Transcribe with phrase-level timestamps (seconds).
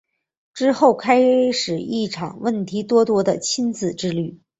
[0.55, 4.41] 之后开始一场问题多多的亲子之旅。